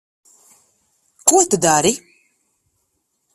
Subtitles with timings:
[1.31, 1.93] Ko tu dari?